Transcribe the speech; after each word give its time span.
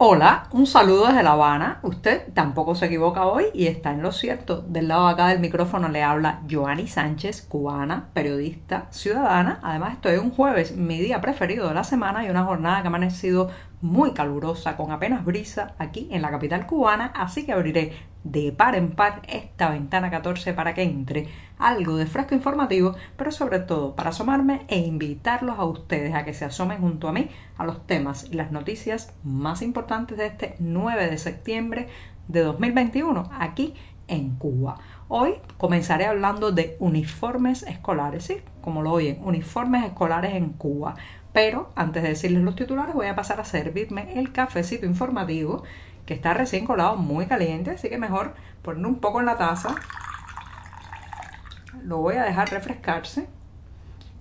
Hola, 0.00 0.44
un 0.52 0.68
saludo 0.68 1.08
desde 1.08 1.24
La 1.24 1.32
Habana. 1.32 1.80
Usted 1.82 2.32
tampoco 2.32 2.76
se 2.76 2.86
equivoca 2.86 3.26
hoy 3.26 3.46
y 3.52 3.66
está 3.66 3.90
en 3.90 4.00
lo 4.00 4.12
cierto. 4.12 4.62
Del 4.62 4.86
lado 4.86 5.08
de 5.08 5.12
acá 5.12 5.26
del 5.26 5.40
micrófono 5.40 5.88
le 5.88 6.04
habla 6.04 6.42
Joanny 6.48 6.86
Sánchez, 6.86 7.42
cubana, 7.42 8.06
periodista, 8.12 8.86
ciudadana. 8.90 9.58
Además 9.60 9.94
estoy 9.94 10.18
un 10.18 10.30
jueves, 10.30 10.76
mi 10.76 11.00
día 11.00 11.20
preferido 11.20 11.66
de 11.66 11.74
la 11.74 11.82
semana 11.82 12.24
y 12.24 12.30
una 12.30 12.44
jornada 12.44 12.80
que 12.80 12.86
ha 12.86 12.90
amanecido 12.90 13.50
muy 13.80 14.12
calurosa 14.12 14.76
con 14.76 14.90
apenas 14.92 15.24
brisa 15.24 15.74
aquí 15.78 16.08
en 16.10 16.22
la 16.22 16.30
capital 16.30 16.66
cubana, 16.66 17.12
así 17.14 17.46
que 17.46 17.52
abriré 17.52 17.92
de 18.24 18.52
par 18.52 18.74
en 18.74 18.90
par 18.90 19.22
esta 19.28 19.70
ventana 19.70 20.10
14 20.10 20.52
para 20.52 20.74
que 20.74 20.82
entre 20.82 21.28
algo 21.58 21.96
de 21.96 22.06
fresco 22.06 22.34
informativo, 22.34 22.94
pero 23.16 23.30
sobre 23.30 23.60
todo 23.60 23.94
para 23.94 24.10
asomarme 24.10 24.62
e 24.68 24.78
invitarlos 24.78 25.58
a 25.58 25.64
ustedes 25.64 26.14
a 26.14 26.24
que 26.24 26.34
se 26.34 26.44
asomen 26.44 26.80
junto 26.80 27.08
a 27.08 27.12
mí 27.12 27.28
a 27.56 27.64
los 27.64 27.86
temas 27.86 28.26
y 28.30 28.34
las 28.34 28.52
noticias 28.52 29.14
más 29.24 29.62
importantes 29.62 30.18
de 30.18 30.26
este 30.26 30.56
9 30.58 31.08
de 31.08 31.18
septiembre 31.18 31.88
de 32.26 32.42
2021 32.42 33.30
aquí 33.38 33.74
en 34.08 34.36
Cuba. 34.36 34.78
Hoy 35.08 35.34
comenzaré 35.56 36.06
hablando 36.06 36.50
de 36.50 36.76
uniformes 36.80 37.62
escolares, 37.62 38.24
sí, 38.24 38.38
como 38.60 38.82
lo 38.82 38.92
oyen, 38.92 39.20
uniformes 39.22 39.84
escolares 39.84 40.34
en 40.34 40.50
Cuba. 40.50 40.96
Pero 41.32 41.70
antes 41.76 42.02
de 42.02 42.10
decirles 42.10 42.42
los 42.42 42.56
titulares, 42.56 42.94
voy 42.94 43.06
a 43.06 43.14
pasar 43.14 43.40
a 43.40 43.44
servirme 43.44 44.18
el 44.18 44.32
cafecito 44.32 44.86
informativo 44.86 45.62
que 46.06 46.14
está 46.14 46.32
recién 46.32 46.64
colado, 46.64 46.96
muy 46.96 47.26
caliente, 47.26 47.72
así 47.72 47.88
que 47.88 47.98
mejor 47.98 48.34
poner 48.62 48.86
un 48.86 48.98
poco 48.98 49.20
en 49.20 49.26
la 49.26 49.36
taza. 49.36 49.74
Lo 51.82 51.98
voy 51.98 52.16
a 52.16 52.24
dejar 52.24 52.50
refrescarse. 52.50 53.28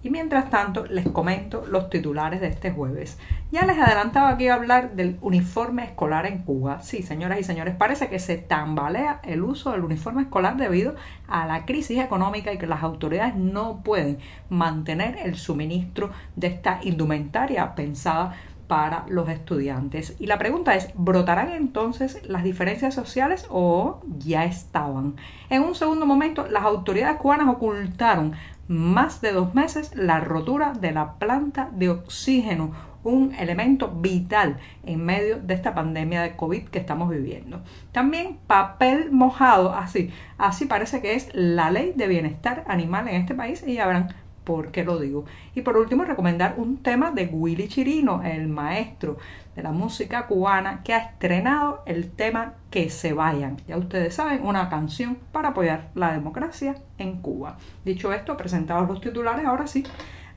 Y 0.04 0.10
mientras 0.10 0.50
tanto 0.50 0.86
les 0.86 1.08
comento 1.10 1.66
los 1.66 1.90
titulares 1.90 2.40
de 2.40 2.48
este 2.48 2.72
jueves. 2.72 3.18
Ya 3.52 3.66
les 3.66 3.78
adelantaba 3.78 4.30
aquí 4.30 4.48
a 4.48 4.56
hablar 4.56 4.96
del 4.96 5.18
uniforme 5.22 5.84
escolar 5.84 6.26
en 6.26 6.44
Cuba. 6.44 6.82
Sí, 6.82 7.02
señoras 7.02 7.40
y 7.40 7.44
señores, 7.44 7.76
parece 7.76 8.08
que 8.08 8.20
se 8.20 8.38
tambalea 8.38 9.20
el 9.24 9.42
uso 9.42 9.72
del 9.72 9.84
uniforme 9.84 10.22
escolar 10.22 10.56
debido 10.56 10.96
a 11.28 11.46
la 11.46 11.66
crisis 11.66 12.00
económica 12.00 12.54
y 12.54 12.58
que 12.58 12.68
las 12.68 12.84
autoridades 12.84 13.36
no 13.36 13.82
pueden 13.84 14.20
mantener 14.50 15.18
el 15.24 15.36
suministro 15.36 16.12
de 16.36 16.48
esta 16.48 16.80
indumentaria 16.84 17.76
pensada 17.76 18.36
para 18.68 19.06
los 19.08 19.30
estudiantes. 19.30 20.16
Y 20.20 20.28
la 20.28 20.38
pregunta 20.38 20.76
es, 20.76 20.90
¿brotarán 20.96 21.50
entonces 21.50 22.22
las 22.28 22.44
diferencias 22.44 22.94
sociales 22.94 23.48
o 23.50 24.02
ya 24.20 24.44
estaban? 24.44 25.16
En 25.50 25.64
un 25.64 25.74
segundo 25.74 26.06
momento, 26.06 26.48
las 26.48 26.64
autoridades 26.64 27.18
cubanas 27.18 27.48
ocultaron 27.48 28.34
más 28.68 29.22
de 29.22 29.32
dos 29.32 29.56
meses 29.56 29.96
la 29.96 30.20
rotura 30.20 30.74
de 30.74 30.92
la 30.92 31.14
planta 31.14 31.70
de 31.74 31.90
oxígeno, 31.90 32.72
un 33.04 33.34
elemento 33.36 33.90
vital 33.90 34.58
en 34.84 35.06
medio 35.06 35.40
de 35.40 35.54
esta 35.54 35.74
pandemia 35.74 36.22
de 36.22 36.36
COVID 36.36 36.64
que 36.66 36.80
estamos 36.80 37.10
viviendo. 37.10 37.62
También 37.92 38.38
papel 38.48 39.12
mojado, 39.12 39.74
así, 39.74 40.12
así 40.38 40.66
parece 40.66 41.02
que 41.02 41.16
es 41.16 41.30
la 41.34 41.72
ley 41.72 41.94
de 41.96 42.08
bienestar 42.08 42.66
animal 42.68 43.08
en 43.08 43.16
este 43.16 43.36
país 43.36 43.64
y 43.66 43.76
ya 43.76 43.88
verán 43.88 44.14
por 44.48 44.72
qué 44.72 44.86
lo 44.86 44.98
digo. 44.98 45.26
Y 45.56 45.62
por 45.62 45.76
último, 45.76 46.06
recomendar 46.06 46.56
un 46.56 46.78
tema 46.78 47.12
de 47.12 47.26
Willy 47.26 47.68
Chirino, 47.68 48.24
el 48.24 48.48
maestro 48.48 49.18
de 49.58 49.62
la 49.62 49.74
música 49.74 50.26
cubana, 50.26 50.84
que 50.86 50.94
ha 50.94 51.00
estrenado 51.00 51.84
el 51.86 52.10
tema 52.10 52.54
Que 52.70 52.90
se 52.90 53.12
vayan. 53.12 53.58
Ya 53.68 53.76
ustedes 53.76 54.16
saben, 54.16 54.46
una 54.46 54.70
canción 54.70 55.18
para 55.34 55.50
apoyar 55.50 55.90
la 55.96 56.14
democracia 56.14 56.78
en 56.98 57.22
Cuba. 57.22 57.58
Dicho 57.84 58.14
esto, 58.14 58.38
presentados 58.38 58.88
los 58.88 59.02
titulares, 59.02 59.46
ahora 59.46 59.68
sí, 59.68 59.84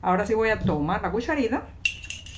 ahora 0.01 0.25
sí 0.25 0.33
voy 0.33 0.49
a 0.49 0.59
tomar 0.59 1.01
la 1.01 1.11
cucharita 1.11 1.63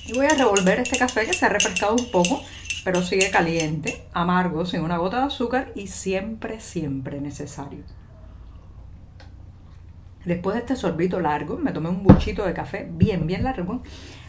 y 0.06 0.12
voy 0.12 0.26
a 0.26 0.36
revolver 0.36 0.78
este 0.78 0.96
café 0.96 1.26
que 1.26 1.32
se 1.32 1.44
ha 1.44 1.48
refrescado 1.48 1.96
un 1.96 2.08
poco, 2.12 2.40
pero 2.84 3.02
sigue 3.02 3.32
caliente, 3.32 4.04
amargo, 4.12 4.64
sin 4.64 4.82
una 4.82 4.98
gota 4.98 5.18
de 5.18 5.24
azúcar 5.24 5.72
y 5.74 5.88
siempre, 5.88 6.60
siempre 6.60 7.20
necesario. 7.20 7.82
Después 10.24 10.54
de 10.54 10.60
este 10.60 10.76
sorbito 10.76 11.20
largo, 11.20 11.58
me 11.58 11.72
tomé 11.72 11.90
un 11.90 12.02
buchito 12.02 12.46
de 12.46 12.54
café 12.54 12.88
bien, 12.90 13.26
bien 13.26 13.44
largo. 13.44 13.82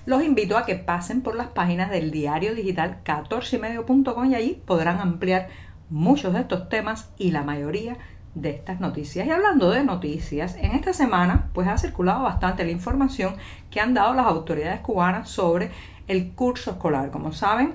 Los 0.06 0.23
invito 0.23 0.57
a 0.57 0.66
que 0.66 0.75
pasen 0.75 1.22
por 1.22 1.35
las 1.35 1.47
páginas 1.47 1.89
del 1.89 2.11
diario 2.11 2.53
digital 2.53 3.00
14ymedio.com 3.06 4.25
y 4.25 4.35
allí 4.35 4.61
podrán 4.66 5.00
ampliar 5.00 5.47
muchos 5.89 6.34
de 6.34 6.41
estos 6.41 6.69
temas 6.69 7.09
y 7.17 7.31
la 7.31 7.44
mayoría 7.44 7.97
de 8.35 8.50
estas 8.50 8.79
noticias. 8.81 9.25
Y 9.25 9.31
hablando 9.31 9.72
de 9.72 9.84
noticias, 9.84 10.57
en 10.57 10.72
esta 10.72 10.94
semana 10.94 11.50
pues 11.53 11.67
ha 11.67 11.78
circulado 11.78 12.23
bastante 12.23 12.66
la 12.66 12.72
información 12.72 13.35
que 13.72 13.79
han 13.79 13.94
dado 13.94 14.13
las 14.13 14.25
autoridades 14.25 14.81
cubanas 14.81 15.29
sobre 15.29 15.72
el 16.07 16.34
curso 16.34 16.72
escolar. 16.72 17.09
Como 17.09 17.31
saben, 17.31 17.73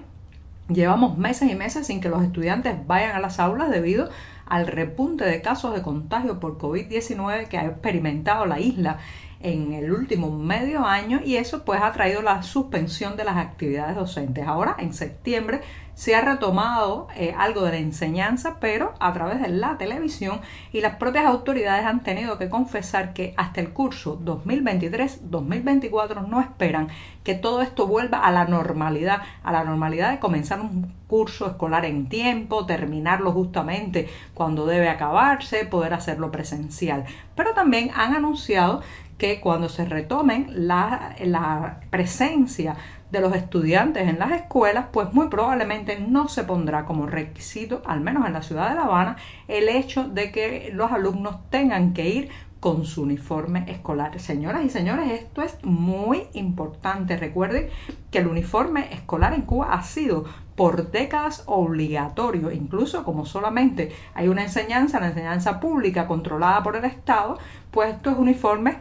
llevamos 0.69 1.19
meses 1.19 1.51
y 1.51 1.55
meses 1.55 1.87
sin 1.87 2.01
que 2.01 2.11
los 2.11 2.23
estudiantes 2.23 2.87
vayan 2.87 3.17
a 3.17 3.21
las 3.21 3.41
aulas 3.41 3.71
debido 3.71 4.11
al 4.51 4.67
repunte 4.67 5.25
de 5.25 5.41
casos 5.41 5.75
de 5.75 5.81
contagio 5.81 6.39
por 6.39 6.59
COVID-19 6.59 7.49
que 7.49 7.57
ha 7.57 7.67
experimentado 7.67 8.45
la 8.45 8.61
isla 8.61 8.99
en 9.41 9.73
el 9.73 9.91
último 9.93 10.31
medio 10.31 10.85
año 10.85 11.21
y 11.25 11.37
eso 11.37 11.65
pues 11.65 11.81
ha 11.81 11.93
traído 11.93 12.21
la 12.21 12.43
suspensión 12.43 13.17
de 13.17 13.25
las 13.25 13.37
actividades 13.37 13.97
docentes. 13.97 14.47
Ahora 14.47 14.77
en 14.79 14.93
septiembre 14.93 15.61
se 16.01 16.17
ha 16.17 16.23
retomado 16.23 17.09
eh, 17.15 17.35
algo 17.37 17.61
de 17.61 17.73
la 17.73 17.77
enseñanza, 17.77 18.57
pero 18.59 18.95
a 19.01 19.13
través 19.13 19.43
de 19.43 19.51
la 19.51 19.77
televisión 19.77 20.41
y 20.73 20.81
las 20.81 20.97
propias 20.97 21.27
autoridades 21.27 21.85
han 21.85 22.03
tenido 22.03 22.39
que 22.39 22.49
confesar 22.49 23.13
que 23.13 23.35
hasta 23.37 23.61
el 23.61 23.75
curso 23.75 24.19
2023-2024 24.25 26.27
no 26.27 26.41
esperan 26.41 26.89
que 27.23 27.35
todo 27.35 27.61
esto 27.61 27.87
vuelva 27.87 28.21
a 28.21 28.33
la 28.33 28.47
normalidad, 28.47 29.21
a 29.45 29.53
la 29.53 29.63
normalidad 29.63 30.11
de 30.11 30.21
comenzar 30.21 30.63
un 30.63 30.91
curso 31.07 31.47
escolar 31.47 31.85
en 31.85 32.09
tiempo, 32.09 32.65
terminarlo 32.65 33.33
justamente 33.33 34.09
cuando 34.33 34.65
debe 34.65 34.89
acabarse, 34.89 35.67
poder 35.67 35.93
hacerlo 35.93 36.31
presencial. 36.31 37.05
Pero 37.35 37.53
también 37.53 37.91
han 37.95 38.15
anunciado 38.15 38.81
que 39.19 39.39
cuando 39.39 39.69
se 39.69 39.85
retomen 39.85 40.67
la, 40.67 41.15
la 41.21 41.81
presencia 41.91 42.77
de 43.11 43.21
los 43.21 43.35
estudiantes 43.35 44.09
en 44.09 44.19
las 44.19 44.33
escuelas, 44.33 44.87
pues 44.93 45.13
muy 45.13 45.29
probablemente 45.29 45.99
no 45.99 46.29
se 46.29 46.45
pondrá 46.45 46.85
como 46.85 47.07
requisito, 47.07 47.83
al 47.87 48.01
menos 48.01 48.27
en 48.27 48.33
la 48.33 48.43
ciudad 48.43 48.71
de 48.71 48.77
La 48.77 48.83
Habana, 48.83 49.17
el 49.49 49.69
hecho 49.69 50.09
de 50.09 50.31
que 50.31 50.71
los 50.73 50.93
alumnos 50.93 51.37
tengan 51.51 51.93
que 51.93 52.09
ir 52.09 52.29
con 52.61 52.85
su 52.85 53.03
uniforme 53.03 53.65
escolar. 53.69 54.21
Señoras 54.21 54.65
y 54.65 54.69
señores, 54.69 55.11
esto 55.11 55.43
es 55.43 55.57
muy 55.65 56.25
importante. 56.35 57.17
Recuerden 57.17 57.71
que 58.11 58.19
el 58.19 58.27
uniforme 58.27 58.93
escolar 58.93 59.33
en 59.33 59.43
Cuba 59.43 59.73
ha 59.73 59.83
sido 59.83 60.27
por 60.57 60.91
décadas 60.91 61.43
obligatorio, 61.47 62.53
incluso 62.53 63.03
como 63.03 63.25
solamente 63.25 63.93
hay 64.13 64.29
una 64.29 64.43
enseñanza, 64.43 65.01
la 65.01 65.09
enseñanza 65.09 65.59
pública 65.59 66.07
controlada 66.07 66.63
por 66.63 66.77
el 66.77 66.85
Estado, 66.85 67.39
pues 67.71 67.95
estos 67.95 68.19
uniformes 68.19 68.77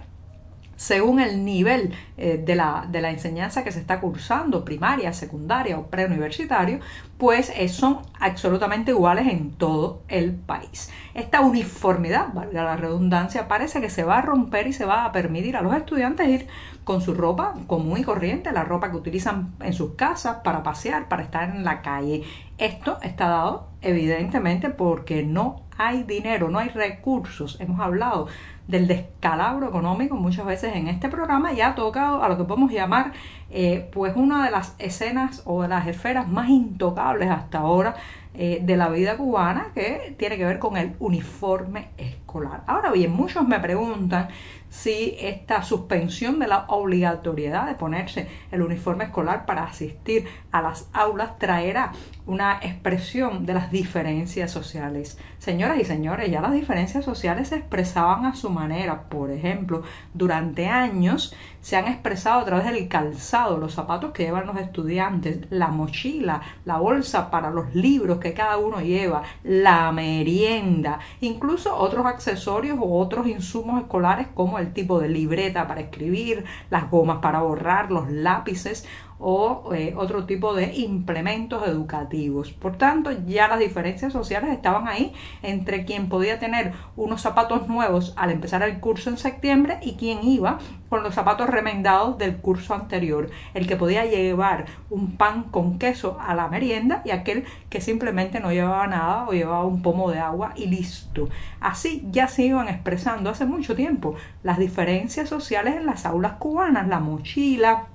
según 0.80 1.20
el 1.20 1.44
nivel 1.44 1.94
eh, 2.16 2.42
de, 2.42 2.56
la, 2.56 2.88
de, 2.90 3.02
la, 3.02 3.12
enseñanza 3.12 3.66
que 3.66 3.72
se 3.74 3.82
está 3.82 4.00
cursando, 4.00 4.64
primaria, 4.64 5.12
secundaria 5.12 5.78
o 5.78 5.88
preuniversitario, 5.88 6.80
pues 7.18 7.52
eh, 7.54 7.68
son 7.68 8.00
absolutamente 8.18 8.92
iguales 8.92 9.28
en 9.28 9.52
todo 9.52 10.04
el 10.08 10.36
país. 10.36 10.90
Esta 11.14 11.42
uniformidad, 11.42 12.34
valga 12.34 12.64
la 12.64 12.78
redundancia, 12.78 13.50
parece 13.50 13.82
que 13.82 13.90
se 13.90 14.06
va 14.06 14.20
a 14.20 14.22
romper 14.22 14.68
y 14.68 14.74
se 14.74 14.86
va 14.86 15.04
a 15.04 15.12
permitir 15.12 15.58
a 15.58 15.62
los 15.62 15.76
estudiantes 15.76 16.30
ir 16.30 16.48
con 16.86 17.02
su 17.02 17.14
ropa 17.14 17.56
común 17.68 17.98
y 17.98 18.06
corriente, 18.06 18.54
la 18.54 18.64
ropa 18.64 18.90
que 18.90 18.96
utilizan 18.96 19.56
en 19.60 19.74
sus 19.74 19.96
casas 19.96 20.38
para 20.46 20.64
pasear, 20.64 21.10
para 21.10 21.24
estar 21.24 21.50
en 21.50 21.66
la 21.66 21.82
calle. 21.82 22.24
Esto 22.58 23.00
está 23.02 23.28
dado 23.28 23.68
evidentemente 23.82 24.70
porque 24.70 25.24
no 25.24 25.64
hay 25.80 26.04
dinero, 26.04 26.50
no 26.50 26.60
hay 26.60 26.70
recursos. 26.70 27.60
Hemos 27.62 27.80
hablado 27.80 28.28
del 28.68 28.86
descalabro 28.86 29.70
económico 29.70 30.16
muchas 30.16 30.46
veces 30.46 30.76
en 30.76 30.90
este 30.90 31.08
programa 31.08 31.54
y 31.54 31.62
ha 31.62 31.74
tocado 31.74 32.22
a 32.22 32.30
lo 32.30 32.38
que 32.38 32.44
podemos 32.44 32.72
llamar 32.72 33.14
eh, 33.50 33.90
pues 33.92 34.14
una 34.16 34.46
de 34.46 34.52
las 34.52 34.76
escenas 34.78 35.42
o 35.46 35.64
de 35.64 35.70
las 35.70 35.88
esferas 35.88 36.28
más 36.28 36.50
intocables 36.50 37.32
hasta 37.32 37.60
ahora 37.60 37.96
eh, 38.36 38.60
de 38.62 38.78
la 38.78 38.90
vida 38.90 39.18
cubana 39.18 39.72
que 39.74 40.14
tiene 40.20 40.38
que 40.38 40.46
ver 40.46 40.60
con 40.60 40.76
el 40.78 40.96
uniforme 41.00 41.88
escolar. 41.98 42.62
Ahora 42.68 42.92
bien, 42.92 43.12
muchos 43.12 43.48
me 43.48 43.60
preguntan 43.60 44.28
si 44.70 45.16
esta 45.20 45.64
suspensión 45.64 46.40
de 46.40 46.48
la 46.48 46.66
obligatoriedad 46.68 47.68
de 47.68 47.76
ponerse 47.76 48.28
el 48.52 48.62
uniforme 48.62 49.06
escolar 49.06 49.46
para 49.46 49.64
asistir 49.64 50.26
a 50.52 50.62
las 50.62 50.90
aulas 50.94 51.38
traerá 51.40 51.92
una 52.26 52.60
expresión 52.62 53.46
de 53.46 53.56
las 53.56 53.72
diferencias 53.72 54.52
sociales. 54.52 55.18
Señoras 55.40 55.80
y 55.80 55.86
señores, 55.86 56.30
ya 56.30 56.42
las 56.42 56.54
diferencias 56.54 57.04
sociales 57.04 57.48
se 57.48 57.56
expresaban 57.56 58.26
a 58.26 58.36
su 58.36 58.52
manera. 58.52 59.10
Por 59.10 59.32
ejemplo, 59.32 59.82
durante 60.14 60.68
años 60.68 61.34
se 61.62 61.76
han 61.76 61.88
expresado 61.88 62.40
a 62.40 62.46
través 62.46 62.66
del 62.66 62.88
calzado, 62.88 63.58
los 63.58 63.74
zapatos 63.74 64.12
que 64.12 64.24
llevan 64.24 64.46
los 64.46 64.58
estudiantes, 64.58 65.40
la 65.50 65.70
mochila, 65.70 66.42
la 66.66 66.78
bolsa 66.78 67.32
para 67.32 67.50
los 67.50 67.74
libros 67.74 68.20
que 68.20 68.34
cada 68.34 68.58
uno 68.58 68.80
lleva, 68.82 69.24
la 69.44 69.92
merienda, 69.92 71.00
incluso 71.22 71.76
otros 71.76 72.06
accesorios 72.06 72.78
o 72.80 73.00
otros 73.00 73.28
insumos 73.28 73.82
escolares 73.82 74.28
como 74.34 74.59
el 74.60 74.74
tipo 74.74 75.00
de 75.00 75.10
libreta 75.10 75.68
para 75.68 75.82
escribir, 75.82 76.46
las 76.70 76.90
gomas 76.90 77.20
para 77.20 77.42
borrar, 77.42 77.92
los 77.92 78.10
lápices 78.10 78.86
o 79.20 79.74
eh, 79.74 79.94
otro 79.98 80.26
tipo 80.26 80.54
de 80.54 80.74
implementos 80.76 81.68
educativos. 81.68 82.52
Por 82.52 82.78
tanto, 82.78 83.12
ya 83.28 83.48
las 83.48 83.60
diferencias 83.60 84.14
sociales 84.14 84.52
estaban 84.52 84.88
ahí 84.88 85.14
entre 85.44 85.86
quien 85.86 86.08
podía 86.08 86.40
tener 86.40 86.74
unos 86.96 87.22
zapatos 87.22 87.68
nuevos 87.68 88.14
al 88.16 88.32
empezar 88.32 88.64
el 88.64 88.80
curso 88.80 89.10
en 89.10 89.18
septiembre 89.18 89.78
y 89.82 89.94
quien 89.94 90.24
iba 90.24 90.60
con 90.88 91.04
los 91.04 91.14
zapatos 91.14 91.50
remendados 91.50 92.18
del 92.18 92.38
curso 92.38 92.74
anterior, 92.74 93.30
el 93.54 93.68
que 93.68 93.76
podía 93.76 94.06
llevar 94.06 94.66
un 94.90 95.18
pan 95.18 95.44
con 95.44 95.78
queso 95.78 96.18
a 96.20 96.34
la 96.34 96.48
merienda 96.48 97.02
y 97.06 97.12
aquel 97.12 97.46
que 97.70 97.82
simplemente 97.82 98.40
no 98.40 98.52
llevaba 98.52 98.88
nada 98.88 99.28
o 99.28 99.34
llevaba 99.34 99.66
un 99.66 99.82
pomo 99.82 100.10
de 100.10 100.20
agua 100.20 100.54
y 100.56 100.68
listo. 100.68 101.30
Así 101.60 102.08
ya 102.10 102.28
se 102.28 102.44
iban 102.44 102.70
expresando 102.70 103.30
hace 103.30 103.46
mucho 103.46 103.76
tiempo 103.76 104.16
las 104.44 104.58
diferencias 104.58 105.30
sociales 105.30 105.76
en 105.76 105.86
las 105.86 106.06
aulas 106.06 106.34
cubanas, 106.34 106.88
la 106.88 107.00
mochila, 107.00 107.88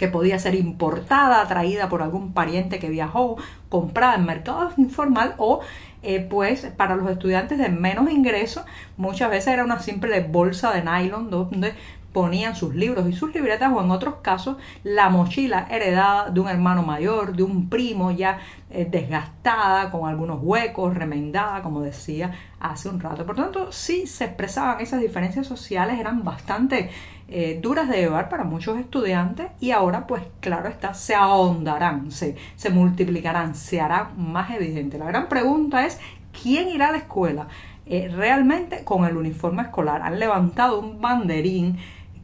que 0.00 0.08
podía 0.08 0.38
ser 0.38 0.54
importada, 0.54 1.46
traída 1.46 1.90
por 1.90 2.00
algún 2.00 2.32
pariente 2.32 2.78
que 2.78 2.88
viajó, 2.88 3.36
comprada 3.68 4.14
en 4.14 4.24
mercado 4.24 4.72
informal 4.78 5.34
o 5.36 5.60
eh, 6.02 6.20
pues 6.20 6.64
para 6.78 6.96
los 6.96 7.10
estudiantes 7.10 7.58
de 7.58 7.68
menos 7.68 8.10
ingresos 8.10 8.64
muchas 8.96 9.28
veces 9.28 9.48
era 9.48 9.62
una 9.62 9.78
simple 9.80 10.22
bolsa 10.22 10.72
de 10.72 10.82
nylon 10.82 11.28
donde 11.28 11.74
ponían 12.12 12.56
sus 12.56 12.74
libros 12.74 13.08
y 13.08 13.12
sus 13.12 13.32
libretas 13.34 13.72
o 13.72 13.82
en 13.82 13.90
otros 13.90 14.16
casos 14.22 14.56
la 14.82 15.08
mochila 15.08 15.66
heredada 15.70 16.30
de 16.30 16.40
un 16.40 16.48
hermano 16.48 16.82
mayor, 16.82 17.36
de 17.36 17.42
un 17.42 17.68
primo 17.68 18.10
ya 18.10 18.38
eh, 18.70 18.86
desgastada, 18.90 19.90
con 19.90 20.08
algunos 20.08 20.40
huecos, 20.42 20.94
remendada, 20.94 21.62
como 21.62 21.82
decía 21.82 22.32
hace 22.58 22.88
un 22.88 23.00
rato. 23.00 23.24
Por 23.24 23.36
tanto, 23.36 23.72
sí 23.72 24.06
se 24.06 24.24
expresaban 24.24 24.80
esas 24.80 25.00
diferencias 25.00 25.46
sociales, 25.46 25.98
eran 25.98 26.24
bastante 26.24 26.90
eh, 27.28 27.60
duras 27.62 27.88
de 27.88 27.98
llevar 27.98 28.28
para 28.28 28.42
muchos 28.42 28.78
estudiantes 28.78 29.52
y 29.60 29.70
ahora 29.70 30.06
pues 30.06 30.22
claro 30.40 30.68
está, 30.68 30.94
se 30.94 31.14
ahondarán, 31.14 32.10
se, 32.10 32.36
se 32.56 32.70
multiplicarán, 32.70 33.54
se 33.54 33.80
hará 33.80 34.10
más 34.16 34.50
evidente. 34.50 34.98
La 34.98 35.06
gran 35.06 35.28
pregunta 35.28 35.86
es, 35.86 36.00
¿quién 36.42 36.68
irá 36.68 36.88
a 36.88 36.92
la 36.92 36.98
escuela? 36.98 37.46
Eh, 37.92 38.08
realmente 38.08 38.84
con 38.84 39.04
el 39.04 39.16
uniforme 39.16 39.62
escolar. 39.62 40.02
Han 40.02 40.20
levantado 40.20 40.78
un 40.78 41.00
banderín 41.00 41.76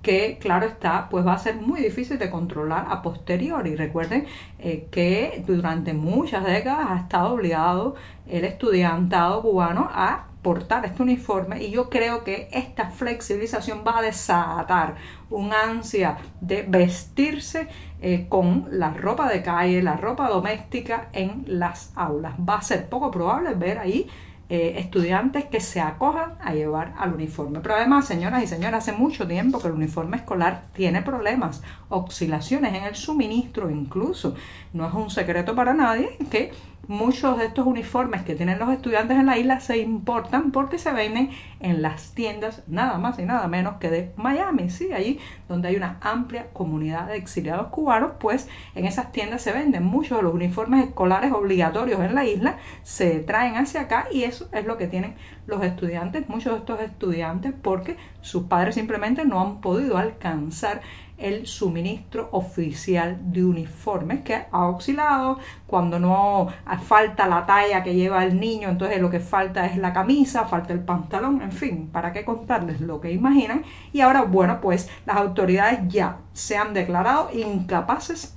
que 0.06 0.38
claro 0.40 0.66
está, 0.66 1.08
pues 1.08 1.26
va 1.26 1.32
a 1.32 1.38
ser 1.38 1.56
muy 1.56 1.80
difícil 1.80 2.16
de 2.16 2.30
controlar 2.30 2.86
a 2.88 3.02
posteriori. 3.02 3.74
Recuerden 3.74 4.24
eh, 4.60 4.86
que 4.92 5.42
durante 5.44 5.94
muchas 5.94 6.44
décadas 6.44 6.86
ha 6.90 6.96
estado 6.98 7.34
obligado 7.34 7.96
el 8.28 8.44
estudiantado 8.44 9.42
cubano 9.42 9.90
a 9.92 10.28
portar 10.42 10.84
este 10.84 11.02
uniforme 11.02 11.60
y 11.60 11.72
yo 11.72 11.90
creo 11.90 12.22
que 12.22 12.48
esta 12.52 12.88
flexibilización 12.88 13.82
va 13.84 13.98
a 13.98 14.02
desatar 14.02 14.94
un 15.28 15.52
ansia 15.52 16.18
de 16.40 16.62
vestirse 16.62 17.66
eh, 18.00 18.26
con 18.28 18.68
la 18.70 18.90
ropa 18.90 19.28
de 19.28 19.42
calle, 19.42 19.82
la 19.82 19.96
ropa 19.96 20.28
doméstica 20.28 21.08
en 21.12 21.42
las 21.48 21.90
aulas. 21.96 22.34
Va 22.48 22.58
a 22.58 22.62
ser 22.62 22.88
poco 22.88 23.10
probable 23.10 23.54
ver 23.54 23.78
ahí 23.78 24.08
eh, 24.48 24.74
estudiantes 24.78 25.46
que 25.46 25.60
se 25.60 25.80
acojan 25.80 26.34
a 26.40 26.54
llevar 26.54 26.94
al 26.98 27.14
uniforme. 27.14 27.58
Pero 27.60 27.74
además, 27.74 28.06
señoras 28.06 28.44
y 28.44 28.46
señores, 28.46 28.78
hace 28.78 28.92
mucho 28.92 29.26
tiempo 29.26 29.60
que 29.60 29.66
el 29.66 29.74
uniforme 29.74 30.18
escolar 30.18 30.66
tiene 30.72 31.02
problemas, 31.02 31.62
oscilaciones 31.88 32.74
en 32.74 32.84
el 32.84 32.94
suministro 32.94 33.70
incluso. 33.70 34.36
No 34.72 34.86
es 34.86 34.94
un 34.94 35.10
secreto 35.10 35.54
para 35.56 35.74
nadie 35.74 36.16
que 36.30 36.52
muchos 36.88 37.38
de 37.38 37.46
estos 37.46 37.66
uniformes 37.66 38.22
que 38.22 38.34
tienen 38.34 38.58
los 38.58 38.70
estudiantes 38.70 39.16
en 39.18 39.26
la 39.26 39.38
isla 39.38 39.60
se 39.60 39.78
importan 39.78 40.52
porque 40.52 40.78
se 40.78 40.92
venden 40.92 41.30
en 41.60 41.82
las 41.82 42.12
tiendas 42.14 42.62
nada 42.66 42.98
más 42.98 43.18
y 43.18 43.22
nada 43.22 43.48
menos 43.48 43.76
que 43.78 43.90
de 43.90 44.12
Miami, 44.16 44.70
sí, 44.70 44.92
allí 44.92 45.18
donde 45.48 45.68
hay 45.68 45.76
una 45.76 45.98
amplia 46.00 46.48
comunidad 46.52 47.08
de 47.08 47.16
exiliados 47.16 47.68
cubanos, 47.68 48.12
pues 48.20 48.48
en 48.74 48.86
esas 48.86 49.12
tiendas 49.12 49.42
se 49.42 49.52
venden. 49.52 49.84
Muchos 49.84 50.18
de 50.18 50.24
los 50.24 50.34
uniformes 50.34 50.86
escolares 50.86 51.32
obligatorios 51.32 52.00
en 52.00 52.14
la 52.14 52.24
isla, 52.24 52.58
se 52.82 53.20
traen 53.20 53.56
hacia 53.56 53.82
acá 53.82 54.08
y 54.12 54.24
eso 54.24 54.48
es 54.52 54.66
lo 54.66 54.76
que 54.76 54.86
tienen 54.86 55.14
los 55.46 55.62
estudiantes, 55.62 56.28
muchos 56.28 56.52
de 56.52 56.58
estos 56.58 56.80
estudiantes 56.80 57.52
porque 57.62 57.96
sus 58.20 58.44
padres 58.44 58.74
simplemente 58.74 59.24
no 59.24 59.40
han 59.40 59.60
podido 59.60 59.98
alcanzar 59.98 60.80
el 61.18 61.46
suministro 61.46 62.28
oficial 62.32 63.18
de 63.32 63.44
uniformes 63.44 64.20
que 64.20 64.44
ha 64.50 64.66
oscilado 64.66 65.38
cuando 65.66 65.98
no 65.98 66.48
falta 66.84 67.26
la 67.26 67.46
talla 67.46 67.82
que 67.82 67.94
lleva 67.94 68.24
el 68.24 68.38
niño 68.38 68.68
entonces 68.68 69.00
lo 69.00 69.08
que 69.08 69.20
falta 69.20 69.64
es 69.66 69.78
la 69.78 69.92
camisa 69.92 70.44
falta 70.46 70.74
el 70.74 70.80
pantalón 70.80 71.40
en 71.40 71.52
fin 71.52 71.88
para 71.88 72.12
qué 72.12 72.24
contarles 72.24 72.80
lo 72.80 73.00
que 73.00 73.12
imaginan 73.12 73.64
y 73.92 74.02
ahora 74.02 74.22
bueno 74.22 74.60
pues 74.60 74.90
las 75.06 75.16
autoridades 75.16 75.80
ya 75.88 76.18
se 76.34 76.56
han 76.56 76.74
declarado 76.74 77.30
incapaces 77.32 78.36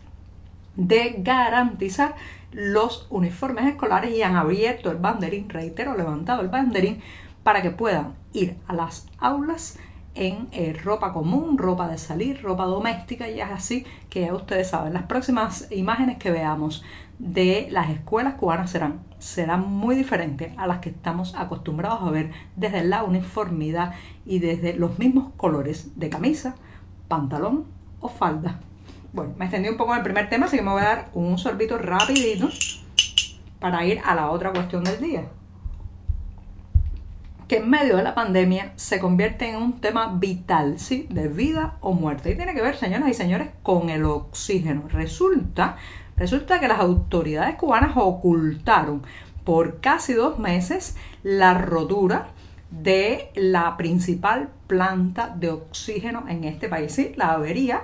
de 0.75 1.15
garantizar 1.19 2.15
los 2.51 3.07
uniformes 3.09 3.65
escolares 3.65 4.11
y 4.11 4.23
han 4.23 4.37
abierto 4.37 4.89
el 4.89 4.97
banderín 4.97 5.49
reitero 5.49 5.97
levantado 5.97 6.41
el 6.41 6.47
banderín 6.47 7.01
para 7.43 7.61
que 7.61 7.71
puedan 7.71 8.15
ir 8.33 8.55
a 8.67 8.73
las 8.73 9.07
aulas 9.19 9.77
en 10.19 10.49
eh, 10.51 10.73
ropa 10.73 11.13
común, 11.13 11.57
ropa 11.57 11.87
de 11.87 11.97
salir, 11.97 12.41
ropa 12.41 12.65
doméstica 12.65 13.29
y 13.29 13.39
es 13.39 13.49
así 13.49 13.85
que 14.09 14.21
ya 14.21 14.33
ustedes 14.33 14.67
saben. 14.67 14.91
Las 14.91 15.03
próximas 15.03 15.67
imágenes 15.71 16.17
que 16.17 16.29
veamos 16.29 16.83
de 17.19 17.69
las 17.71 17.89
escuelas 17.89 18.33
cubanas 18.33 18.69
serán, 18.69 18.99
serán 19.17 19.71
muy 19.71 19.95
diferentes 19.95 20.51
a 20.57 20.67
las 20.67 20.79
que 20.79 20.89
estamos 20.89 21.35
acostumbrados 21.35 22.01
a 22.01 22.11
ver 22.11 22.31
desde 22.57 22.83
la 22.83 23.03
uniformidad 23.03 23.93
y 24.25 24.39
desde 24.39 24.73
los 24.73 24.99
mismos 24.99 25.31
colores 25.37 25.97
de 25.97 26.09
camisa, 26.09 26.55
pantalón 27.07 27.63
o 28.01 28.09
falda. 28.09 28.59
Bueno, 29.13 29.33
me 29.37 29.45
extendí 29.45 29.69
un 29.69 29.77
poco 29.77 29.93
en 29.93 29.99
el 29.99 30.03
primer 30.03 30.27
tema, 30.27 30.47
así 30.47 30.57
que 30.57 30.63
me 30.63 30.71
voy 30.71 30.81
a 30.81 30.85
dar 30.85 31.09
un 31.13 31.37
sorbito 31.37 31.77
rapidito 31.77 32.49
para 33.61 33.85
ir 33.85 34.01
a 34.03 34.15
la 34.15 34.31
otra 34.31 34.51
cuestión 34.51 34.83
del 34.83 34.99
día 34.99 35.29
que 37.49 37.57
en 37.57 37.69
medio 37.69 37.97
de 37.97 38.03
la 38.03 38.13
pandemia 38.13 38.73
se 38.75 38.99
convierte 38.99 39.49
en 39.49 39.55
un 39.55 39.81
tema 39.81 40.13
vital, 40.19 40.79
¿sí? 40.79 41.07
De 41.09 41.27
vida 41.27 41.77
o 41.81 41.93
muerte. 41.93 42.29
Y 42.29 42.35
tiene 42.35 42.53
que 42.53 42.61
ver, 42.61 42.77
señoras 42.77 43.09
y 43.09 43.15
señores, 43.15 43.49
con 43.63 43.89
el 43.89 44.05
oxígeno. 44.05 44.87
Resulta, 44.87 45.75
resulta 46.15 46.59
que 46.59 46.67
las 46.67 46.79
autoridades 46.79 47.55
cubanas 47.55 47.93
ocultaron 47.95 49.01
por 49.43 49.81
casi 49.81 50.13
dos 50.13 50.37
meses 50.37 50.95
la 51.23 51.55
rotura 51.55 52.27
de 52.71 53.31
la 53.35 53.77
principal 53.77 54.49
planta 54.67 55.35
de 55.35 55.49
oxígeno 55.49 56.25
en 56.27 56.43
este 56.43 56.69
país. 56.69 56.91
Sí, 56.93 57.13
la 57.15 57.31
avería, 57.31 57.83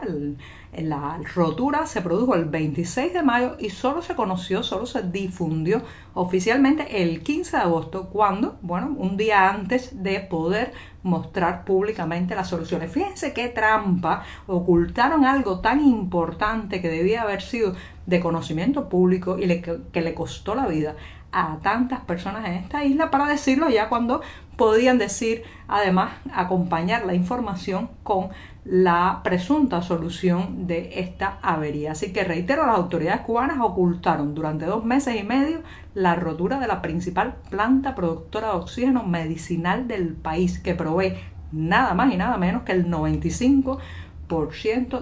la 0.77 1.19
rotura 1.33 1.87
se 1.87 2.01
produjo 2.01 2.35
el 2.35 2.45
26 2.45 3.11
de 3.13 3.23
mayo 3.23 3.55
y 3.59 3.71
solo 3.71 4.03
se 4.03 4.13
conoció, 4.13 4.61
solo 4.61 4.85
se 4.85 5.01
difundió 5.01 5.81
oficialmente 6.13 7.01
el 7.01 7.23
15 7.23 7.57
de 7.57 7.63
agosto, 7.63 8.09
cuando, 8.09 8.57
bueno, 8.61 8.93
un 8.97 9.17
día 9.17 9.49
antes 9.49 10.03
de 10.03 10.19
poder 10.19 10.73
mostrar 11.01 11.65
públicamente 11.65 12.35
las 12.35 12.49
soluciones. 12.49 12.91
Fíjense 12.91 13.33
qué 13.33 13.47
trampa, 13.47 14.23
ocultaron 14.45 15.25
algo 15.25 15.61
tan 15.61 15.83
importante 15.83 16.81
que 16.81 16.89
debía 16.89 17.23
haber 17.23 17.41
sido 17.41 17.73
de 18.05 18.19
conocimiento 18.19 18.87
público 18.87 19.39
y 19.39 19.47
que 19.61 20.01
le 20.01 20.13
costó 20.13 20.53
la 20.53 20.67
vida 20.67 20.95
a 21.35 21.57
tantas 21.61 21.99
personas 21.99 22.45
en 22.45 22.53
esta 22.53 22.85
isla 22.85 23.11
para 23.11 23.27
decirlo 23.27 23.69
ya 23.69 23.89
cuando 23.89 24.21
podían 24.55 24.97
decir, 24.97 25.43
además, 25.67 26.13
acompañar 26.33 27.05
la 27.05 27.13
información 27.13 27.89
con 28.03 28.29
la 28.63 29.19
presunta 29.21 29.81
solución 29.81 30.65
de 30.65 31.01
esta 31.01 31.37
avería. 31.41 31.91
Así 31.91 32.13
que 32.13 32.23
reitero, 32.23 32.65
las 32.65 32.77
autoridades 32.77 33.19
cubanas 33.21 33.57
ocultaron 33.59 34.33
durante 34.33 34.65
dos 34.65 34.85
meses 34.85 35.19
y 35.19 35.23
medio 35.23 35.61
la 35.93 36.15
rotura 36.15 36.57
de 36.61 36.67
la 36.67 36.81
principal 36.81 37.35
planta 37.49 37.95
productora 37.95 38.51
de 38.51 38.55
oxígeno 38.55 39.03
medicinal 39.03 39.89
del 39.89 40.13
país, 40.13 40.57
que 40.59 40.73
provee 40.73 41.15
nada 41.51 41.93
más 41.93 42.13
y 42.13 42.17
nada 42.17 42.37
menos 42.37 42.63
que 42.63 42.71
el 42.71 42.89
95 42.89 43.79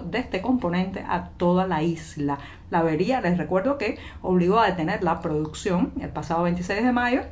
de 0.00 0.18
este 0.18 0.42
componente 0.42 1.04
a 1.08 1.30
toda 1.36 1.66
la 1.66 1.82
isla. 1.82 2.38
La 2.70 2.80
avería, 2.80 3.20
les 3.20 3.38
recuerdo 3.38 3.78
que 3.78 3.98
obligó 4.22 4.60
a 4.60 4.66
detener 4.66 5.02
la 5.02 5.20
producción 5.20 5.92
el 6.00 6.10
pasado 6.10 6.42
26 6.42 6.84
de 6.84 6.92
mayo 6.92 7.22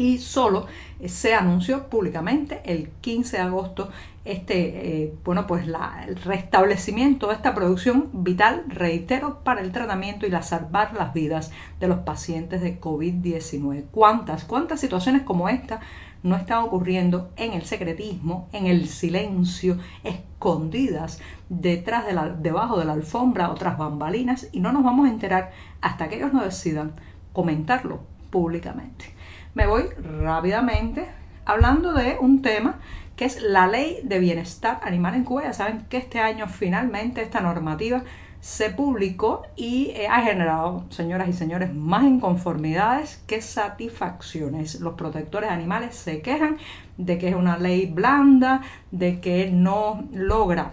y 0.00 0.16
solo 0.16 0.66
se 1.04 1.34
anunció 1.34 1.88
públicamente 1.88 2.62
el 2.64 2.88
15 3.02 3.36
de 3.36 3.42
agosto 3.42 3.90
este 4.24 5.02
eh, 5.02 5.14
bueno 5.24 5.46
pues 5.46 5.66
la, 5.66 6.04
el 6.08 6.16
restablecimiento 6.16 7.26
de 7.26 7.34
esta 7.34 7.54
producción 7.54 8.08
vital 8.14 8.64
reitero 8.68 9.40
para 9.44 9.60
el 9.60 9.72
tratamiento 9.72 10.26
y 10.26 10.30
la 10.30 10.42
salvar 10.42 10.94
las 10.94 11.12
vidas 11.12 11.50
de 11.80 11.88
los 11.88 11.98
pacientes 11.98 12.62
de 12.62 12.80
COVID-19 12.80 13.84
cuántas 13.90 14.44
cuántas 14.44 14.80
situaciones 14.80 15.22
como 15.22 15.50
esta 15.50 15.80
no 16.22 16.34
están 16.36 16.64
ocurriendo 16.64 17.30
en 17.36 17.54
el 17.54 17.64
secretismo, 17.64 18.50
en 18.52 18.66
el 18.66 18.88
silencio, 18.88 19.78
escondidas 20.04 21.18
detrás 21.48 22.04
de 22.04 22.12
la, 22.12 22.28
debajo 22.28 22.78
de 22.78 22.84
la 22.84 22.92
alfombra, 22.92 23.50
otras 23.50 23.78
bambalinas, 23.78 24.48
y 24.52 24.60
no 24.60 24.70
nos 24.70 24.84
vamos 24.84 25.06
a 25.06 25.10
enterar 25.10 25.50
hasta 25.80 26.10
que 26.10 26.16
ellos 26.16 26.34
no 26.34 26.44
decidan 26.44 26.92
comentarlo 27.32 28.00
públicamente 28.30 29.14
me 29.54 29.66
voy 29.66 29.84
rápidamente 30.22 31.08
hablando 31.44 31.92
de 31.92 32.16
un 32.20 32.42
tema 32.42 32.78
que 33.16 33.24
es 33.24 33.42
la 33.42 33.66
ley 33.66 34.00
de 34.02 34.18
bienestar 34.18 34.80
animal 34.82 35.14
en 35.14 35.24
Cuba. 35.24 35.42
Ya 35.44 35.52
saben 35.52 35.84
que 35.88 35.98
este 35.98 36.20
año 36.20 36.46
finalmente 36.48 37.22
esta 37.22 37.40
normativa 37.40 38.02
se 38.40 38.70
publicó 38.70 39.42
y 39.56 39.90
eh, 39.90 40.08
ha 40.08 40.22
generado, 40.22 40.86
señoras 40.88 41.28
y 41.28 41.34
señores, 41.34 41.74
más 41.74 42.04
inconformidades 42.04 43.22
que 43.26 43.42
satisfacciones. 43.42 44.80
Los 44.80 44.94
protectores 44.94 45.50
animales 45.50 45.94
se 45.94 46.22
quejan 46.22 46.56
de 46.96 47.18
que 47.18 47.28
es 47.28 47.34
una 47.34 47.58
ley 47.58 47.86
blanda, 47.86 48.62
de 48.90 49.20
que 49.20 49.50
no 49.50 50.04
logra 50.14 50.70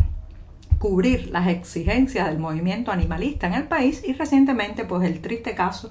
cubrir 0.79 1.29
las 1.31 1.47
exigencias 1.47 2.27
del 2.27 2.39
movimiento 2.39 2.91
animalista 2.91 3.47
en 3.47 3.55
el 3.55 3.63
país 3.63 4.03
y 4.07 4.13
recientemente 4.13 4.85
pues 4.85 5.03
el 5.03 5.19
triste 5.21 5.55
caso 5.55 5.89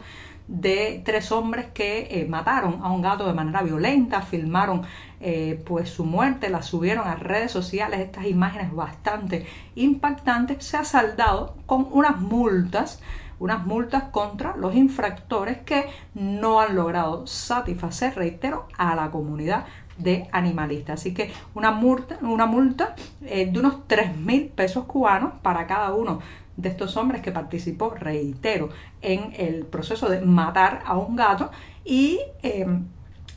de 0.49 1.03
tres 1.05 1.33
hombres 1.33 1.67
que 1.67 2.09
eh, 2.11 2.27
mataron 2.29 2.81
a 2.83 2.93
un 2.93 3.03
gato 3.03 3.27
de 3.27 3.33
manera 3.33 3.63
violenta, 3.63 4.23
filmaron 4.23 4.83
eh, 5.21 5.61
pues 5.67 5.89
su 5.91 6.05
muerte, 6.05 6.51
la 6.51 6.63
subieron 6.63 7.07
a 7.07 7.17
redes 7.17 7.51
sociales, 7.51 8.01
estas 8.01 8.27
imágenes 8.27 8.73
bastante 8.73 9.47
impactantes, 9.75 10.65
se 10.65 10.77
ha 10.77 10.85
saldado 10.85 11.57
con 11.67 11.89
unas 11.91 12.21
multas, 12.21 13.01
unas 13.39 13.67
multas 13.67 14.05
contra 14.05 14.57
los 14.57 14.75
infractores 14.75 15.59
que 15.59 15.87
no 16.15 16.61
han 16.61 16.77
logrado 16.77 17.27
satisfacer, 17.27 18.15
reitero, 18.15 18.67
a 18.79 18.95
la 18.95 19.11
comunidad 19.11 19.67
de 19.99 20.29
animalistas. 20.33 21.01
Así 21.01 21.15
que 21.15 21.33
una 21.55 21.71
multa, 21.71 22.19
una 22.23 22.47
multa 22.47 22.95
eh, 23.23 23.51
de 23.51 23.59
unos 23.59 23.87
3 23.87 24.17
mil 24.17 24.49
pesos 24.49 24.85
cubanos 24.85 25.35
para 25.43 25.67
cada 25.67 25.93
uno 25.95 26.21
de 26.57 26.69
estos 26.69 26.97
hombres 26.97 27.23
que 27.23 27.33
participó, 27.33 27.91
reitero, 27.91 28.71
en 29.03 29.33
el 29.37 29.65
proceso 29.67 30.09
de 30.09 30.21
matar 30.21 30.83
a 30.87 30.97
un 30.97 31.17
gato 31.17 31.51
y 31.85 32.21
em, 32.43 32.87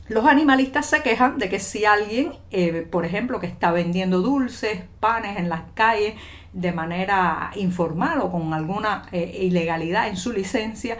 los 0.08 0.26
animalistas 0.26 0.86
se 0.86 1.02
quejan 1.02 1.38
de 1.38 1.48
que 1.48 1.60
si 1.60 1.84
alguien, 1.84 2.32
eh, 2.50 2.86
por 2.90 3.04
ejemplo, 3.04 3.38
que 3.38 3.46
está 3.46 3.70
vendiendo 3.70 4.22
dulces, 4.22 4.80
panes 4.98 5.38
en 5.38 5.48
las 5.48 5.62
calles 5.74 6.14
de 6.52 6.72
manera 6.72 7.52
informal 7.54 8.20
o 8.20 8.32
con 8.32 8.52
alguna 8.52 9.04
eh, 9.12 9.38
ilegalidad 9.42 10.08
en 10.08 10.16
su 10.16 10.32
licencia, 10.32 10.98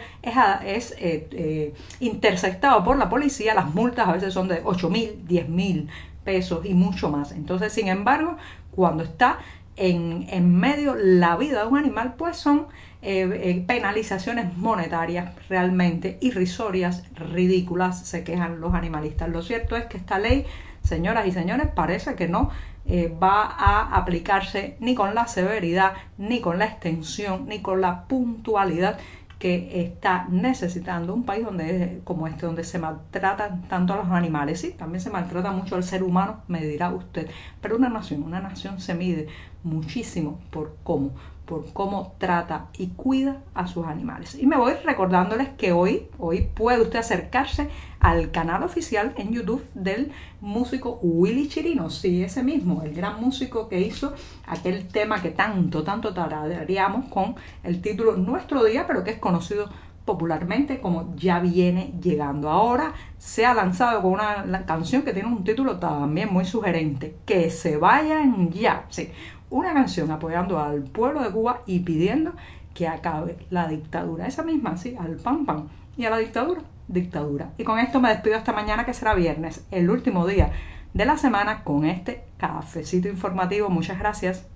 es, 0.63 0.95
eh, 0.97 1.73
interceptado 1.99 2.85
por 2.85 2.97
la 2.97 3.09
policía, 3.09 3.53
las 3.53 3.73
multas 3.73 4.07
a 4.07 4.13
veces 4.13 4.33
son 4.33 4.47
de 4.47 4.61
8 4.63 4.89
mil, 4.89 5.27
10 5.27 5.49
mil 5.49 5.89
pesos 6.23 6.65
y 6.65 6.73
mucho 6.73 7.09
más. 7.09 7.33
Entonces, 7.33 7.73
sin 7.73 7.89
embargo, 7.89 8.37
cuando 8.71 9.03
está 9.03 9.39
en, 9.77 10.55
medio 10.55 10.95
la 10.95 11.37
vida 11.37 11.61
de 11.61 11.67
un 11.67 11.77
animal, 11.77 12.15
pues 12.17 12.37
son 12.37 12.67
eh, 13.01 13.29
eh, 13.31 13.63
penalizaciones 13.65 14.55
monetarias 14.57 15.33
realmente 15.49 16.17
irrisorias, 16.21 17.03
ridículas, 17.15 18.05
se 18.05 18.23
quejan 18.23 18.61
los 18.61 18.73
animalistas. 18.73 19.29
Lo 19.29 19.41
cierto 19.41 19.75
es 19.75 19.85
que 19.85 19.97
esta 19.97 20.19
ley, 20.19 20.45
señoras 20.83 21.25
y 21.27 21.31
señores, 21.31 21.67
parece 21.73 22.15
que 22.15 22.27
no 22.27 22.51
eh, 22.85 23.15
va 23.21 23.43
a 23.43 23.95
aplicarse 23.95 24.75
ni 24.79 24.95
con 24.95 25.15
la 25.15 25.27
severidad, 25.27 25.93
ni 26.17 26.41
con 26.41 26.59
la 26.59 26.65
extensión, 26.65 27.47
ni 27.47 27.61
con 27.61 27.81
la 27.81 28.05
puntualidad 28.05 28.97
que 29.41 29.81
está 29.81 30.27
necesitando 30.29 31.15
un 31.15 31.23
país 31.23 31.43
donde 31.43 32.01
como 32.03 32.27
este, 32.27 32.45
donde 32.45 32.63
se 32.63 32.77
maltratan 32.77 33.63
tanto 33.63 33.93
a 33.93 33.97
los 33.97 34.07
animales, 34.09 34.61
sí, 34.61 34.75
también 34.77 35.01
se 35.01 35.09
maltrata 35.09 35.51
mucho 35.51 35.75
al 35.75 35.83
ser 35.83 36.03
humano, 36.03 36.41
me 36.47 36.61
dirá 36.63 36.91
usted, 36.91 37.27
pero 37.59 37.75
una 37.75 37.89
nación, 37.89 38.21
una 38.21 38.39
nación 38.39 38.79
se 38.79 38.93
mide 38.93 39.27
muchísimo 39.63 40.39
por 40.49 40.75
cómo, 40.83 41.11
por 41.45 41.71
cómo 41.73 42.13
trata 42.17 42.67
y 42.77 42.87
cuida 42.87 43.41
a 43.53 43.67
sus 43.67 43.85
animales. 43.85 44.35
Y 44.35 44.47
me 44.47 44.57
voy 44.57 44.73
recordándoles 44.83 45.49
que 45.49 45.71
hoy, 45.71 46.07
hoy 46.17 46.47
puede 46.53 46.81
usted 46.81 46.99
acercarse 46.99 47.69
al 47.99 48.31
canal 48.31 48.63
oficial 48.63 49.13
en 49.17 49.31
YouTube 49.31 49.63
del 49.73 50.11
músico 50.39 50.99
Willy 51.01 51.47
Chirino, 51.47 51.89
sí, 51.89 52.23
ese 52.23 52.43
mismo, 52.43 52.81
el 52.83 52.93
gran 52.93 53.21
músico 53.21 53.69
que 53.69 53.81
hizo 53.81 54.13
aquel 54.47 54.87
tema 54.87 55.21
que 55.21 55.29
tanto, 55.29 55.83
tanto 55.83 56.13
tararíamos 56.13 57.05
con 57.09 57.35
el 57.63 57.81
título 57.81 58.17
Nuestro 58.17 58.63
Día, 58.63 58.87
pero 58.87 59.03
que 59.03 59.11
es 59.11 59.19
conocido 59.19 59.69
popularmente 60.05 60.81
como 60.81 61.15
Ya 61.15 61.39
viene 61.39 61.93
llegando. 62.01 62.49
Ahora 62.49 62.93
se 63.17 63.45
ha 63.45 63.53
lanzado 63.53 64.01
con 64.01 64.13
una 64.13 64.65
canción 64.65 65.03
que 65.03 65.13
tiene 65.13 65.29
un 65.29 65.43
título 65.43 65.77
también 65.77 66.31
muy 66.31 66.45
sugerente, 66.45 67.15
Que 67.25 67.49
se 67.49 67.77
vayan 67.77 68.51
ya. 68.51 68.85
Sí, 68.89 69.09
una 69.51 69.73
canción 69.73 70.09
apoyando 70.09 70.59
al 70.59 70.81
pueblo 70.81 71.21
de 71.21 71.29
Cuba 71.29 71.61
y 71.67 71.81
pidiendo 71.81 72.33
que 72.73 72.87
acabe 72.87 73.37
la 73.51 73.67
dictadura. 73.67 74.25
Esa 74.25 74.43
misma, 74.43 74.77
sí, 74.77 74.95
al 74.99 75.17
pan 75.17 75.45
pan. 75.45 75.69
Y 75.97 76.05
a 76.05 76.09
la 76.09 76.17
dictadura, 76.17 76.61
dictadura. 76.87 77.51
Y 77.57 77.63
con 77.63 77.77
esto 77.77 77.99
me 77.99 78.09
despido 78.09 78.37
esta 78.37 78.53
mañana 78.53 78.85
que 78.85 78.93
será 78.93 79.13
viernes, 79.13 79.65
el 79.69 79.89
último 79.89 80.25
día 80.25 80.51
de 80.93 81.05
la 81.05 81.17
semana 81.17 81.63
con 81.63 81.85
este 81.85 82.23
cafecito 82.37 83.07
informativo. 83.07 83.69
Muchas 83.69 83.99
gracias. 83.99 84.47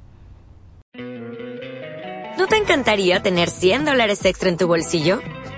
¿No 2.38 2.48
te 2.48 2.58
encantaría 2.58 3.22
tener 3.22 3.50
100 3.50 3.86
dólares 3.86 4.26
extra 4.26 4.50
en 4.50 4.58
tu 4.58 4.68
bolsillo? 4.68 5.20